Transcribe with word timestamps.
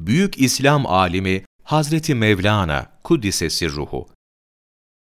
büyük 0.00 0.40
İslam 0.40 0.86
alimi 0.86 1.44
Hazreti 1.62 2.14
Mevlana 2.14 2.86
Kuddisesi 3.04 3.70
ruhu. 3.70 4.08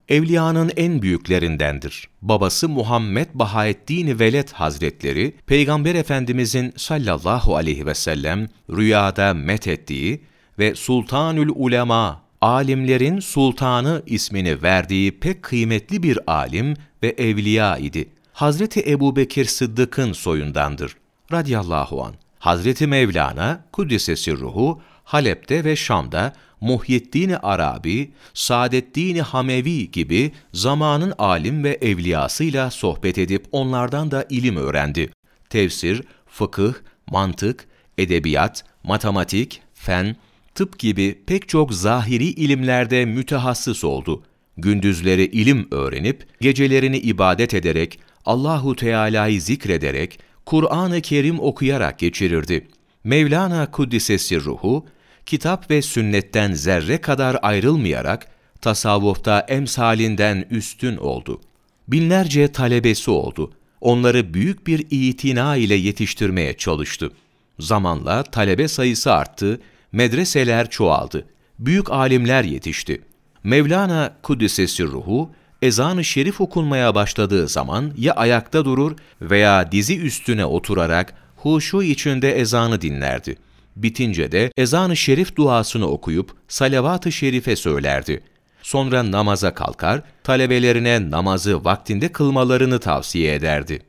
Evliyanın 0.10 0.72
en 0.78 1.02
büyüklerindendir. 1.02 2.10
Babası 2.22 2.70
Muhammed 2.70 3.28
Bahaeddin 3.34 4.20
Veled 4.20 4.50
Hazretleri, 4.50 5.36
Peygamber 5.46 5.96
Efendimizin 5.96 6.74
sallallahu 6.78 7.56
aleyhi 7.56 7.86
ve 7.86 7.94
sellem 7.94 8.48
rüyada 8.70 9.34
methettiği 9.34 10.22
ve 10.60 10.76
Sultanül 10.76 11.50
Ulema, 11.56 12.24
alimlerin 12.42 13.20
sultanı 13.20 14.04
ismini 14.06 14.62
verdiği 14.62 15.20
pek 15.20 15.44
kıymetli 15.44 16.04
bir 16.04 16.20
alim 16.28 16.74
ve 17.04 17.10
evliya 17.10 17.78
idi. 17.78 18.10
Hazreti 18.34 18.92
Ebubekir 18.92 19.46
Sıddık'ın 19.46 20.14
soyundandır. 20.14 20.96
Radiyallahu 21.32 22.04
an. 22.04 22.14
Hazreti 22.42 22.88
Mevlana, 22.88 23.66
Kuddisesi 23.72 24.38
ruhu, 24.38 24.82
Halep'te 25.04 25.64
ve 25.64 25.76
Şam'da 25.76 26.34
Muhyiddin 26.62 27.36
Arabi, 27.44 28.12
Saadeddin 28.34 29.18
Hamevi 29.18 29.92
gibi 29.92 30.32
zamanın 30.54 31.14
alim 31.18 31.64
ve 31.64 31.78
evliyasıyla 31.82 32.72
sohbet 32.72 33.18
edip 33.18 33.46
onlardan 33.52 34.12
da 34.12 34.26
ilim 34.30 34.58
öğrendi. 34.58 35.10
Tefsir, 35.50 36.04
fıkıh, 36.28 36.74
mantık, 37.12 37.68
edebiyat, 37.98 38.64
matematik, 38.84 39.62
fen, 39.74 40.16
tıp 40.56 40.80
gibi 40.80 41.22
pek 41.28 41.50
çok 41.50 41.74
zahiri 41.74 42.26
ilimlerde 42.26 43.06
mütehassıs 43.06 43.84
oldu. 43.84 44.24
Gündüzleri 44.58 45.26
ilim 45.26 45.68
öğrenip, 45.72 46.28
gecelerini 46.42 46.98
ibadet 46.98 47.54
ederek, 47.54 48.00
Allahu 48.26 48.76
Teala'yı 48.76 49.42
zikrederek, 49.42 50.20
Kur'an-ı 50.46 51.02
Kerim 51.02 51.40
okuyarak 51.40 52.00
geçirirdi. 52.00 52.68
Mevlana 53.04 53.72
Kuddisesi 53.72 54.44
ruhu, 54.44 54.86
kitap 55.26 55.72
ve 55.72 55.82
sünnetten 55.82 56.54
zerre 56.54 57.02
kadar 57.02 57.38
ayrılmayarak, 57.42 58.28
tasavvufta 58.62 59.40
emsalinden 59.40 60.46
üstün 60.50 60.98
oldu. 60.98 61.42
Binlerce 61.88 62.52
talebesi 62.52 63.12
oldu. 63.12 63.52
Onları 63.82 64.34
büyük 64.34 64.68
bir 64.68 64.88
itina 64.90 65.56
ile 65.56 65.76
yetiştirmeye 65.76 66.54
çalıştı. 66.54 67.12
Zamanla 67.60 68.24
talebe 68.24 68.68
sayısı 68.68 69.14
arttı, 69.14 69.62
medreseler 69.92 70.70
çoğaldı. 70.70 71.26
Büyük 71.60 71.92
alimler 71.92 72.44
yetişti. 72.44 73.02
Mevlana 73.44 74.18
Kuddisesi 74.24 74.84
ruhu, 74.84 75.32
ezan-ı 75.62 76.04
şerif 76.04 76.42
okunmaya 76.42 76.96
başladığı 76.96 77.48
zaman 77.48 77.94
ya 77.98 78.14
ayakta 78.14 78.66
durur 78.66 78.96
veya 79.22 79.72
dizi 79.72 80.00
üstüne 80.00 80.46
oturarak 80.46 81.14
huşu 81.38 81.84
içinde 81.84 82.40
ezanı 82.40 82.82
dinlerdi. 82.82 83.38
Bitince 83.76 84.32
de 84.32 84.52
ezan-ı 84.58 84.98
şerif 84.98 85.36
duasını 85.36 85.88
okuyup 85.88 86.34
salavat-ı 86.48 87.12
şerife 87.12 87.56
söylerdi. 87.56 88.24
Sonra 88.62 89.12
namaza 89.12 89.54
kalkar, 89.54 90.02
talebelerine 90.24 91.12
namazı 91.12 91.66
vaktinde 91.66 92.12
kılmalarını 92.12 92.80
tavsiye 92.80 93.36
ederdi. 93.36 93.80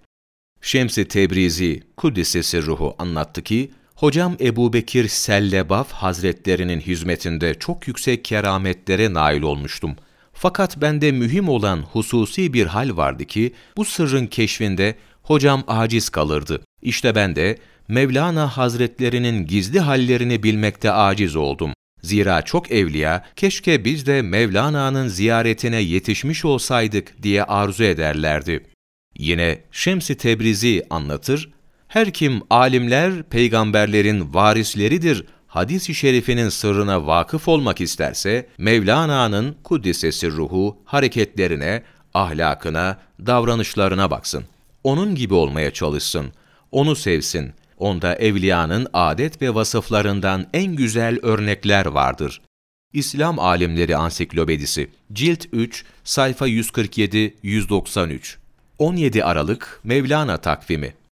Şems-i 0.61 1.09
Tebrizi, 1.09 1.83
Kuddisesi 1.97 2.63
ruhu 2.63 2.95
anlattı 2.99 3.43
ki, 3.43 3.71
Hocam 3.95 4.37
Ebu 4.41 4.73
Bekir 4.73 5.09
Sellebaf 5.09 5.93
Hazretlerinin 5.93 6.81
hizmetinde 6.81 7.55
çok 7.55 7.89
yüksek 7.89 8.25
kerametlere 8.25 9.15
nail 9.15 9.43
olmuştum. 9.43 9.97
Fakat 10.43 10.81
bende 10.81 11.13
mühim 11.13 11.49
olan 11.49 11.83
hususi 11.83 12.53
bir 12.53 12.67
hal 12.67 12.97
vardı 12.97 13.25
ki, 13.25 13.53
bu 13.77 13.85
sırrın 13.85 14.27
keşfinde 14.27 14.95
hocam 15.23 15.65
aciz 15.67 16.09
kalırdı. 16.09 16.61
İşte 16.83 17.15
ben 17.15 17.37
de 17.37 17.59
Mevlana 17.89 18.57
Hazretlerinin 18.57 19.47
gizli 19.47 19.81
hallerini 19.81 20.43
bilmekte 20.43 20.93
aciz 20.93 21.37
oldum. 21.37 21.73
Zira 22.03 22.43
çok 22.43 22.71
evliya, 22.71 23.25
keşke 23.37 23.85
biz 23.85 24.07
de 24.07 24.23
Mevlana'nın 24.23 25.09
ziyaretine 25.09 25.81
yetişmiş 25.81 26.45
olsaydık 26.45 27.23
diye 27.23 27.45
arzu 27.45 27.85
ederlerdi. 27.85 28.67
Yine 29.19 29.59
Şems-i 29.73 30.17
Tebrizi 30.17 30.83
anlatır, 30.91 31.51
her 31.89 32.11
kim 32.11 32.41
alimler 32.51 33.23
peygamberlerin 33.23 34.35
varisleridir 34.35 35.25
hadis-i 35.53 35.95
şerifinin 35.95 36.49
sırrına 36.49 37.07
vakıf 37.07 37.49
olmak 37.49 37.81
isterse, 37.81 38.47
Mevlana'nın 38.59 39.57
kuddisesi 39.65 40.31
ruhu 40.31 40.77
hareketlerine, 40.85 41.83
ahlakına, 42.15 42.99
davranışlarına 43.27 44.11
baksın. 44.11 44.45
Onun 44.85 45.15
gibi 45.15 45.35
olmaya 45.35 45.71
çalışsın, 45.71 46.33
onu 46.71 46.97
sevsin. 46.97 47.53
Onda 47.79 48.15
evliyanın 48.15 48.87
adet 48.93 49.43
ve 49.43 49.55
vasıflarından 49.55 50.47
en 50.53 50.77
güzel 50.77 51.19
örnekler 51.23 51.87
vardır. 51.87 52.41
İslam 52.93 53.39
Alimleri 53.39 53.97
Ansiklopedisi, 53.97 54.91
Cilt 55.13 55.47
3, 55.53 55.85
sayfa 56.05 56.49
147-193 56.49 58.37
17 58.79 59.25
Aralık 59.25 59.81
Mevlana 59.85 60.37
takvimi 60.37 60.95